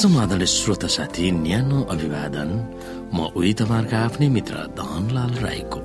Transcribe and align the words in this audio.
समाधान 0.00 0.44
श्रोता 0.48 0.88
साथी 0.88 1.30
न्यानो 1.44 1.78
अभिवादन। 1.92 2.50
म 3.12 3.36
उही 3.36 3.52
तपाईँहरूका 3.52 3.98
आफ्नै 4.00 4.28
मित्र 4.32 4.56
धनलाल 4.72 5.32
राईको। 5.44 5.80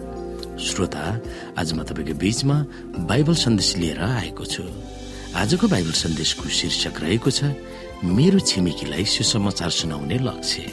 श्रोता 0.55 1.03
आज 1.59 1.73
म 1.75 1.83
तपाईँको 1.83 2.15
बीचमा 2.23 2.55
बाइबल 3.11 3.35
सन्देश 3.35 3.69
लिएर 3.75 3.99
आएको 3.99 4.45
छु। 4.47 4.63
आजको 5.35 5.67
बाइबल 5.67 5.91
सन्देशको 5.91 6.47
शीर्षक 6.47 6.95
रहेको 7.03 7.29
छ 7.29 7.39
मेरो 8.07 8.39
छिमेकीलाई 8.39 9.03
सुसमाचार 9.03 9.71
सुनाउने 9.83 10.17
लक्ष्य। 10.23 10.63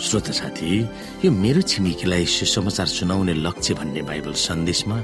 श्रोता 0.00 0.32
साथी 0.40 0.72
यो 1.24 1.30
मेरो 1.44 1.60
छिमेकीलाई 1.68 2.24
सुसमाचार 2.32 2.88
सुनाउने 2.96 3.34
लक्ष्य 3.44 3.74
भन्ने 3.76 4.02
बाइबल 4.08 4.32
सन्देशमा 4.40 4.98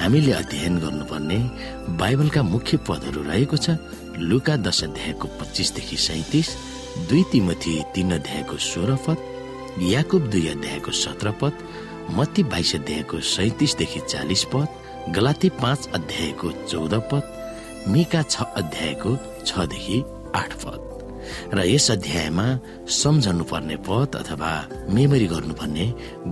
हामीले 0.00 0.32
अध्ययन 0.32 0.78
गर्नुपर्ने 0.78 1.38
बाइबलका 1.98 2.42
मुख्य 2.44 2.76
पदहरू 2.88 3.22
रहेको 3.22 3.56
छ। 3.56 3.76
लुका 4.20 4.56
दश 4.56 4.82
अध्यायको 4.84 5.26
पच्चिसदेखि 5.40 5.96
सैतिस 5.96 6.48
दुई 7.08 7.22
तिमथी 7.32 7.74
तीन 7.94 8.10
अध्यायको 8.14 8.56
सोह्र 8.56 8.96
पद 9.06 9.18
याकुब 9.82 10.22
दुई 10.30 10.46
अध्यायको 10.48 10.90
सत्र 10.94 11.30
पद 11.40 11.52
मत्ती 12.16 12.42
बाइस 12.52 12.74
अध्यायको 12.74 13.20
सैतिसदेखि 13.34 14.00
चालिस 14.08 14.44
पद 14.52 14.68
गलाती 15.16 15.48
पाँच 15.62 15.88
अध्यायको 15.94 16.50
चौध 16.70 16.94
पद 17.12 17.24
मिका 17.88 18.22
छ 18.22 18.42
अध्यायको 18.56 19.16
छदेखि 19.46 20.02
आठ 20.34 20.52
पद। 20.64 20.80
र 21.54 21.64
यस 21.66 21.90
अध्यायमा 21.90 22.46
सम्झनु 22.94 23.44
पर्ने 23.50 23.76
पद 23.82 24.16
अथवा 24.16 24.52
मेमोरी 24.94 25.26
गर्नुपर्ने 25.26 25.86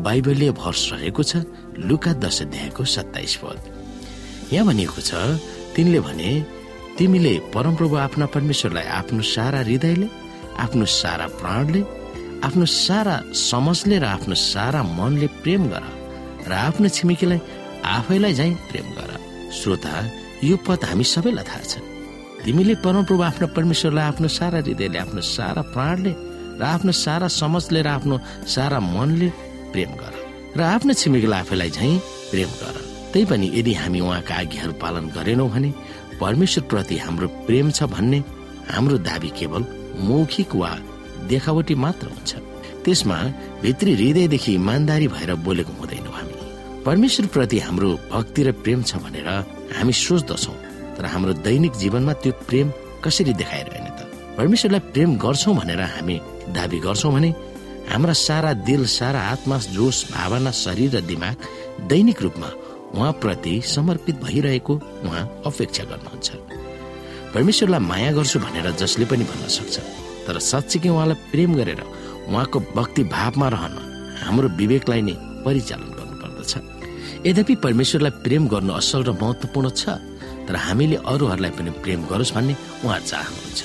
बाइबलीय 0.06 0.50
भर्स 0.52 0.82
रहेको 0.92 1.22
छ। 1.22 1.36
लुका 1.78 2.12
दश 2.22 2.40
अध्यायको 2.42 2.84
सत्ताइस 2.84 3.34
पद। 3.42 3.58
यहाँ 4.52 4.66
भनिएको 4.66 5.00
छ 5.00 5.14
तिनले 5.74 6.00
भने 6.00 6.30
तिमीले 6.98 7.32
परमप्रभु 7.54 7.96
आफ्ना 7.96 8.26
परमेश्वरलाई 8.34 8.86
आफ्नो 8.98 9.22
सारा 9.34 9.60
हृदयले 9.66 10.08
आफ्नो 10.64 10.84
सारा 10.84 11.26
प्राणले 11.40 11.80
आफ्नो 12.46 12.64
सारा 12.70 13.14
समझले 13.34 13.98
र 13.98 14.04
आफ्नो 14.06 14.34
सारा 14.38 14.82
मनले 14.98 15.26
प्रेम 15.42 15.62
गर 15.72 15.84
र 16.48 16.52
आफ्नो 16.52 16.88
छिमेकीलाई 16.94 17.40
आफैलाई 17.96 18.32
झै 18.34 18.50
प्रेम 18.70 18.88
गर। 18.94 19.10
श्रोता 19.58 19.94
यो 20.44 20.56
पद 20.66 20.84
हामी 20.84 21.04
सबैलाई 21.04 21.44
थाहा 21.50 21.66
छ। 21.66 21.82
तिमीले 22.44 22.74
परमप्रभु 22.86 23.22
आफ्नो 23.30 23.46
परमेश्वरलाई 23.56 24.04
आफ्नो 24.12 24.28
सारा 24.38 24.58
हृदयले 24.62 24.98
आफ्नो 24.98 25.20
सारा 25.34 25.62
प्राणले 25.74 26.12
र 26.60 26.62
आफ्नो 26.62 26.92
सारा 27.04 27.26
समझले 27.40 27.80
र 27.82 27.88
आफ्नो 27.98 28.16
सारा 28.54 28.78
मनले 28.94 29.28
प्रेम 29.72 29.90
गर। 29.98 30.13
र 30.56 30.60
आफ्नो 30.62 30.92
छिमेकीलाई 30.94 31.40
आफैलाई 31.40 31.70
झै 31.70 31.90
प्रेम 32.30 32.50
गर। 32.62 32.76
त्यही 33.12 33.24
पनि 33.26 33.46
यदि 33.54 33.72
हामी 33.74 34.00
उहाँका 34.00 34.34
आज्ञाहरू 34.34 34.72
पालन 34.78 35.04
गरेनौँ 35.16 35.48
भने 35.50 35.70
परमेश्वर 36.20 36.64
प्रति 36.70 36.96
हाम्रो 37.04 37.26
प्रेम 37.46 37.70
छ 37.70 37.90
भन्ने 37.90 38.18
हाम्रो 38.70 38.98
दावी 39.02 39.30
केवल 39.38 39.62
मौखिक 40.08 40.54
वा 40.54 40.70
देखावटी 41.26 41.74
मात्र 41.74 42.06
हुन्छ। 42.14 42.32
त्यसमा 42.84 43.18
भित्री 43.62 43.92
हृदयदेखि 43.94 44.54
इमान्दारी 44.54 45.08
भएर 45.08 45.34
बोलेको 45.46 45.72
हुँदैनौँ 45.80 46.14
हामी। 46.14 46.36
परमेश्वर 46.86 47.26
प्रति 47.34 47.58
हाम्रो 47.58 47.88
भक्ति 48.12 48.42
र 48.46 48.52
प्रेम 48.62 48.82
छ 48.82 49.02
भनेर 49.02 49.28
हामी 49.74 49.92
सोच्दछौँ 49.92 50.56
तर 50.94 51.04
हाम्रो 51.12 51.32
दैनिक 51.46 51.72
जीवनमा 51.82 52.12
त्यो 52.22 52.32
प्रेम 52.46 52.70
कसरी 53.04 53.32
देखाइरहने 53.42 53.90
त? 53.90 54.00
परमेश्वरलाई 54.38 54.82
प्रेम 54.94 55.10
गर्छौँ 55.18 55.54
भनेर 55.56 55.80
हामी 55.98 56.16
दावी 56.54 56.78
गर्छौँ 56.86 57.12
भने 57.12 57.30
हाम्रा 57.90 58.12
सारा 58.12 58.52
दिल 58.68 58.86
सारा 58.90 59.20
आत्मा 59.32 59.58
जोस 59.74 59.98
भावना 60.12 60.50
शरीर 60.50 60.96
र 60.96 61.00
दिमाग 61.10 61.36
दैनिक 61.90 62.22
रूपमा 62.22 62.48
उहाँप्रति 62.94 63.54
समर्पित 63.66 64.16
भइरहेको 64.24 64.74
उहाँ 65.04 65.24
अपेक्षा 65.46 65.84
गर्नुहुन्छ। 65.90 66.28
परमेश्वरलाई 67.34 67.80
माया 67.90 68.10
गर्छु 68.18 68.38
भनेर 68.40 68.70
जसले 68.82 69.04
पनि 69.10 69.24
भन्न 69.30 69.48
सक्छ 69.50 69.76
तर 70.26 70.38
साँच्चीकै 70.50 70.88
उहाँलाई 70.88 71.18
प्रेम 71.32 71.54
गरेर 71.54 71.80
उहाँको 72.30 72.58
भक्ति 72.76 73.02
भावमा 73.14 73.48
रहन 73.54 73.74
हाम्रो 74.22 74.48
विवेकलाई 74.60 75.02
नै 75.02 75.14
परिचालन 75.44 75.90
गर्नुपर्दछ। 75.98 76.52
यद्यपि 77.26 77.54
परमेश्वरलाई 77.64 78.12
प्रेम 78.24 78.42
गर्नु 78.52 78.72
असल 78.80 79.02
र 79.04 79.10
महत्वपूर्ण 79.22 79.68
छ 79.70 79.98
तर 80.46 80.56
हामीले 80.66 80.96
अरूहरूलाई 81.02 81.52
पनि 81.58 81.70
प्रेम 81.84 82.00
गरोस् 82.10 82.34
भन्ने 82.36 82.54
उहाँ 82.84 83.00
चाहनुहुन्छ। 83.10 83.60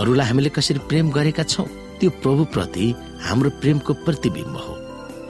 अरूलाई 0.00 0.26
हामीले 0.28 0.50
कसरी 0.56 0.80
प्रेम 0.90 1.10
गरेका 1.16 1.44
छौँ? 1.44 1.68
त्यो 2.00 2.10
प्रभुप्रति 2.22 2.86
हाम्रो 3.22 3.50
प्रेमको 3.60 3.92
प्रतिबिम्ब 4.06 4.56
हो। 4.56 4.72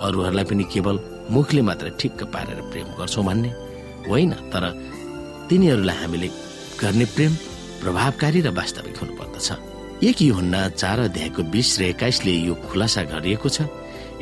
अरूहरूलाई 0.07 0.45
पनि 0.45 0.65
केवल 0.73 0.97
मुखले 1.31 1.63
मात्र 1.63 1.91
ठिक्क 2.01 2.23
पारेर 2.35 2.61
प्रेम 2.73 2.89
गर्छौँ 2.99 3.25
भन्ने? 3.25 3.51
होइन 4.09 4.33
तर 4.53 4.65
तिनीहरूलाई 5.49 5.97
हामीले 5.97 6.29
गर्ने 6.81 7.05
प्रेम 7.15 7.33
प्रभावकारी 7.81 8.41
र 8.41 8.49
वास्तविक 8.59 8.97
हुनुपर्दछ। 8.99 9.49
एक 10.05 10.19
हुन्ना 10.37 10.61
चार 10.71 10.99
अध्यायको 11.01 11.43
बिस 11.53 11.69
र 11.81 11.83
एक्काइसले 11.85 12.33
यो 12.33 12.55
खुलासा 12.69 13.03
गरिएको 13.13 13.49
छ 13.49 13.69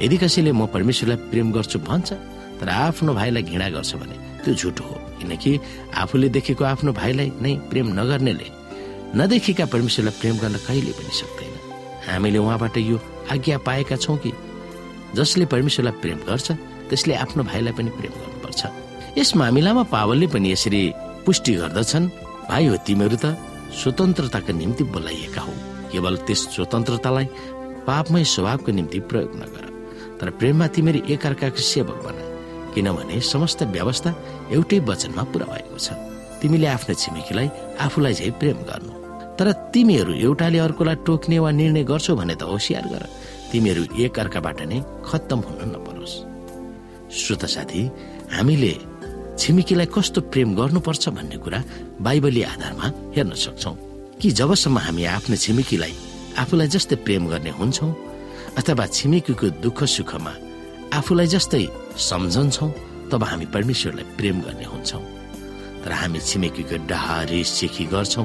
यदि 0.03 0.17
कसैले 0.19 0.53
म 0.53 0.67
परमेश्वरलाई 0.75 1.19
प्रेम 1.31 1.53
गर्छु 1.53 1.79
भन्छ 1.89 2.13
तर 2.61 2.69
आफ्नो 2.69 3.15
भाइलाई 3.15 3.43
घृणा 3.43 3.69
गर्छ 3.77 3.95
भने 4.03 4.17
त्यो 4.45 4.55
झुटो 4.55 4.85
हो 4.85 4.97
किनकि 5.19 5.59
आफूले 6.03 6.29
देखेको 6.37 6.65
आफ्नो 6.65 6.93
भाइलाई 6.93 7.29
नै 7.43 7.53
प्रेम 7.71 7.87
नगर्नेले 7.99 8.49
नदेखेका 9.19 9.65
परमेश्वरलाई 9.75 10.15
प्रेम 10.21 10.37
गर्न 10.43 10.57
कहिले 10.67 10.93
पनि 10.99 11.13
सक्दैन। 11.21 11.52
हामीले 12.09 12.39
उहाँबाट 12.39 12.77
यो 12.79 12.99
आज्ञा 13.33 13.59
पाएका 13.67 13.97
छौँ 13.97 14.17
कि 14.23 14.33
जसले 15.15 15.45
परमेश्वरलाई 15.53 16.01
प्रेम 16.03 16.19
गर्छ 16.29 16.51
त्यसले 16.89 17.15
आफ्नो 17.15 17.43
भाइलाई 17.45 17.73
पनि 17.79 17.91
प्रेम 17.99 18.13
गर्नुपर्छ। 18.21 18.61
यस 19.19 19.37
मामिलामा 19.37 19.83
पावलले 19.95 20.27
पनि 20.35 20.53
यसरी 20.53 20.83
पुष्टि 21.27 21.53
गर्दछन् 21.61 22.09
भाइ 22.49 22.67
हो 22.67 22.77
तिमीहरू 22.87 23.17
त 23.25 23.37
स्वतन्त्रताका 23.73 24.53
निम्ति 24.53 24.85
बोलाइएका 24.93 25.41
हो। 25.41 25.53
केवल 25.93 26.17
त्यस 26.27 26.41
स्वतन्त्रतालाई 26.55 27.27
पापमय 27.87 28.25
स्वभावको 28.25 28.73
निम्ति 28.73 28.99
प्रयोग 29.11 29.33
नगर 29.37 29.65
तर 30.21 30.31
प्रेममा 30.39 30.67
तिमीहरू 30.75 31.01
एकअर्काको 31.13 31.61
सेवक 31.73 31.99
बना। 32.05 32.25
किनभने 32.75 33.21
समस्त 33.21 33.63
व्यवस्था 33.75 34.11
एउटै 34.53 34.79
वचनमा 34.89 35.23
पुरा 35.33 35.47
भएको 35.53 35.79
छ। 35.79 35.93
तिमीले 36.41 36.67
आफ्नो 36.67 36.95
छिमेकीलाई 36.95 37.49
आफूलाई 37.81 38.15
झै 38.15 38.31
प्रेम 38.41 38.59
गर्नु 38.69 38.92
तर 39.39 39.53
तिमीहरू 39.73 40.13
एउटाले 40.27 40.59
अर्कोलाई 40.59 40.97
टोक्ने 41.07 41.39
वा 41.39 41.51
निर्णय 41.51 41.85
गर्छौ 41.91 42.15
भने 42.17 42.35
त 42.35 42.43
होसियार 42.53 42.85
गर। 42.93 43.03
तिमीहरू 43.53 43.83
एक 44.05 44.19
अर्काबाट 44.19 44.61
नै 44.71 44.79
खत्तम 45.09 45.41
हुन 45.47 45.61
नपरोस्। 45.73 46.15
श्रोत 47.13 47.45
साथी 47.55 47.83
हामीले 48.37 48.73
छिमेकीलाई 49.39 49.89
कस्तो 49.95 50.21
प्रेम 50.33 50.49
गर्नुपर्छ 50.57 51.05
भन्ने 51.17 51.37
कुरा 51.45 51.61
बाइबली 52.05 52.43
आधारमा 52.53 52.87
हेर्न 53.17 53.33
सक्छौ 53.45 53.73
कि 54.21 54.31
जबसम्म 54.39 54.79
हामी 54.79 55.05
आफ्नो 55.17 55.37
छिमेकीलाई 55.45 55.95
आफूलाई 56.39 56.69
जस्तै 56.75 56.97
प्रेम 57.07 57.27
गर्ने 57.33 57.51
हुन्छौ 57.59 57.89
अथवा 58.59 58.85
छिमेकीको 58.97 59.47
दुःख 59.65 59.79
सुखमा 59.97 60.33
आफूलाई 60.99 61.27
जस्तै 61.35 61.65
सम्झन्छौ 62.09 62.69
तब 63.11 63.25
हामी 63.25 63.47
परमेश्वरलाई 63.55 64.05
प्रेम 64.17 64.37
गर्ने 64.47 64.67
हुन्छौ। 64.73 65.01
तर 65.83 65.93
हामी 65.93 66.21
छिमेकीको 66.21 66.77
डहारे 66.89 67.41
सेखी 67.45 67.85
गर्छौ। 67.93 68.25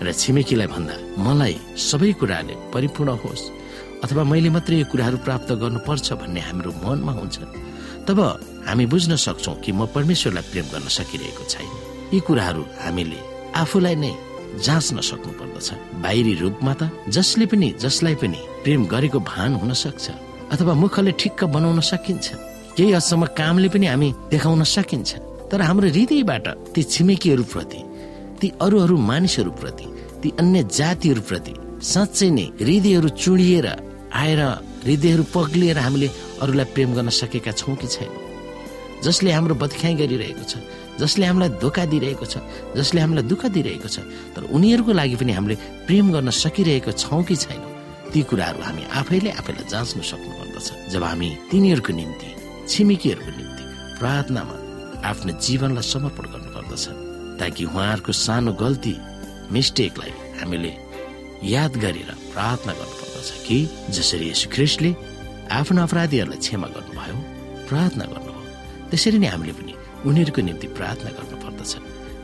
र 0.00 0.12
छिमेकीलाई 0.12 0.68
भन्दा 0.74 0.94
मलाई 1.26 1.54
सबै 1.76 2.12
कुराले 2.20 2.54
परिपूर्ण 2.72 3.10
होस् 3.22 3.44
अथवा 4.04 4.22
मैले 4.32 4.50
मात्रै 4.56 4.76
यो 4.80 4.86
कुराहरू 4.92 5.16
प्राप्त 5.26 5.50
गर्नुपर्छ 5.62 6.06
भन्ने 6.20 6.40
हाम्रो 6.40 6.70
मनमा 6.84 7.12
हुन्छ। 7.20 7.36
तब 8.08 8.18
हामी 8.68 8.84
बुझ्न 8.92 9.12
सक्छौ 9.26 9.52
कि 9.62 9.70
म 9.72 9.84
परमेश्वरलाई 9.94 10.44
प्रेम 10.50 10.66
गर्न 10.72 10.88
सकिरहेको 10.88 11.44
छैन। 11.52 11.70
यी 12.14 12.18
कुराहरू 12.26 12.62
हामीले 12.80 13.20
आफूलाई 13.60 13.96
नै 14.02 14.12
जाँच्न 14.64 14.96
सक्नु 15.04 15.32
पर्दछ 15.36 15.68
बाहिरी 16.02 16.34
रूपमा 16.42 16.72
त 16.80 16.82
जसले 17.16 17.46
पनि 17.52 17.68
जसलाई 17.84 18.14
पनि 18.22 18.40
प्रेम 18.64 18.80
गरेको 18.92 19.18
भान 19.20 19.50
हुन 19.60 19.72
सक्छ 19.84 20.06
अथवा 20.54 20.72
मुखले 20.82 21.12
ठिक्क 21.20 21.44
बनाउन 21.54 21.80
सकिन्छ। 21.92 22.26
केही 22.76 22.92
हदसम्म 22.96 23.24
कामले 23.36 23.68
पनि 23.68 23.86
हामी 23.92 24.08
देखाउन 24.32 24.64
सकिन्छ। 24.64 25.10
तर 25.50 25.60
हाम्रो 25.68 25.88
हृदयबाट 25.92 26.46
ती 26.74 26.80
छिमेकीहरूप्रति 26.82 27.78
ती 28.40 28.48
अरू 28.60 28.78
अरू 28.80 28.96
मानिसहरूप्रति 28.96 29.86
ती 30.22 30.28
अन्य 30.40 30.62
जातिहरूप्रति 30.78 31.54
साँच्चै 31.82 32.30
नै 32.30 32.46
हृदयहरू 32.60 33.08
चुडिएर 33.08 33.66
आएर 34.12 34.40
हृदयहरू 34.84 35.24
पग्लिएर 35.34 35.78
हामीले 35.78 36.08
अरूलाई 36.42 36.66
प्रेम 36.74 36.94
गर्न 36.94 37.08
सकेका 37.20 37.52
छौँ 37.52 37.76
कि 37.76 37.86
छैन? 37.86 38.12
जसले 39.04 39.30
हाम्रो 39.32 39.54
बदख्याइ 39.54 39.94
गरिरहेको 39.94 40.44
छ 40.44 40.56
जसले 41.00 41.26
हामीलाई 41.26 41.48
धोका 41.60 41.84
दिइरहेको 41.92 42.26
छ 42.26 42.36
जसले 42.76 43.00
हामीलाई 43.00 43.24
दुःख 43.32 43.46
दिइरहेको 43.56 43.88
छ 43.88 43.98
तर 44.36 44.42
उनीहरूको 44.56 44.92
लागि 44.92 45.16
पनि 45.16 45.32
हामीले 45.32 45.56
प्रेम 45.88 46.12
गर्न 46.12 46.30
सकिरहेको 46.44 46.92
छौँ 46.92 47.22
कि 47.24 47.36
छैनौँ? 47.36 47.70
ती 48.12 48.22
कुराहरू 48.28 48.60
हामी 48.62 48.82
आफैले 49.00 49.30
आफैलाई 49.40 49.64
जाँच्नु 49.72 50.02
सक्नु 50.02 50.32
पर्दछ 50.40 50.68
जब 50.92 51.02
हामी 51.04 51.28
तिनीहरूको 51.50 51.92
निम्ति 52.00 52.28
छिमेकीहरूको 52.68 53.30
निम्ति 53.38 53.64
प्रार्थनामा 53.98 54.56
आफ्नो 55.10 55.32
जीवनलाई 55.44 55.84
समर्पण 55.94 56.24
गर्नुपर्दछ 56.32 56.49
ताकि 57.40 57.64
उहाँहरूको 57.64 58.12
सानो 58.12 58.52
गल्ती 58.62 58.94
मिस्टेकलाई 59.52 60.12
हामीले 60.40 60.72
याद 61.48 61.72
गरेर 61.84 62.10
प्रार्थना 62.32 62.72
गर्नुपर्दछ 62.78 63.30
कि 63.46 63.58
जसरी 63.96 64.30
यस 64.30 64.42
ख्रिस्टले 64.54 64.90
आफ्नो 65.58 65.82
अपराधीहरूलाई 65.82 66.40
क्षमा 66.44 66.68
गर्नुभयो 66.76 67.16
प्रार्थना 67.68 68.04
गर्नुभयो। 68.12 68.88
त्यसरी 68.90 69.18
नै 69.18 69.28
हामीले 69.34 69.52
पनि 69.58 69.72
उनीहरूको 70.08 70.40
निम्ति 70.48 70.66
प्रार्थना 70.78 71.10
गर्नुपर्दछ 71.18 71.72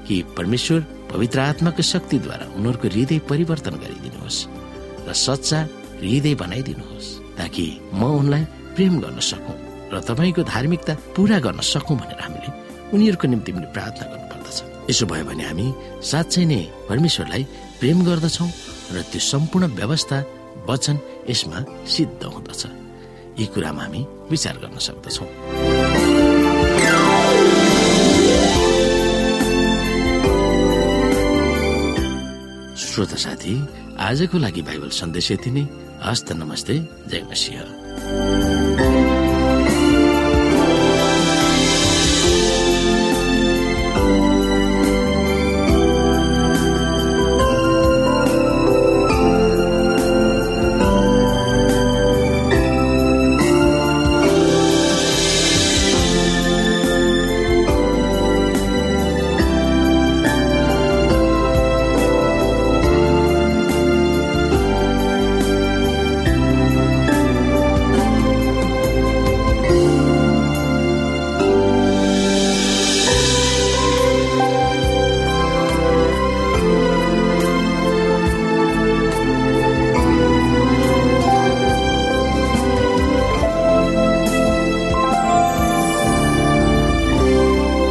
कि 0.07 0.15
परमेश्वर 0.37 0.81
पवित्र 1.13 1.39
आत्माको 1.41 1.83
शक्तिद्वारा 1.93 2.47
उनीहरूको 2.57 2.87
हृदय 2.89 3.19
परिवर्तन 3.31 3.75
गरिदिनुहोस् 3.83 4.41
र 5.09 5.13
सच्चा 5.27 5.59
हृदय 6.03 6.35
बनाइदिनुहोस् 6.43 7.09
ताकि 7.39 7.67
म 7.93 8.03
उनलाई 8.21 8.45
प्रेम 8.77 8.95
गर्न 9.01 9.19
सकौँ 9.33 9.57
र 9.93 9.95
तपाईँको 10.09 10.43
धार्मिकता 10.53 10.95
पूरा 11.17 11.39
गर्न 11.47 11.61
सकौँ 11.73 11.97
भनेर 12.01 12.21
हामीले 12.23 12.51
उनीहरूको 12.95 13.27
निम्ति 13.33 13.51
पनि 13.53 13.67
प्रार्थना 13.75 14.07
गर्नुपर्दछ। 14.07 14.26
यसो 14.91 15.07
भयो 15.11 15.25
भने 15.27 15.45
हामी 15.45 15.67
साँच्चै 16.11 16.45
नै 16.47 16.61
परमेश्वरलाई 16.89 17.43
प्रेम 17.81 17.99
गर्दछौँ 18.07 18.51
र 18.95 19.03
त्यो 19.11 19.21
सम्पूर्ण 19.33 19.67
व्यवस्था 19.79 20.19
वचन 20.69 20.97
यसमा 21.31 21.59
सिद्ध 21.95 22.23
हुँदछ। 22.25 22.63
यी 23.39 23.47
कुरामा 23.55 23.83
हामी 23.83 24.01
विचार 24.31 24.57
गर्न 24.63 24.79
सक्दछौँ। 24.87 25.29
श्रोता 32.87 33.17
साथी 33.25 33.55
आजको 34.01 34.37
लागि 34.39 34.63
बाइबल 34.69 34.91
सन्देश 35.01 35.31
यति 35.33 35.51
नै। 35.51 35.65
हस्त 36.07 36.33
नमस्ते 36.33 36.75
जय 37.11 37.23
मसिंह। 37.31 38.56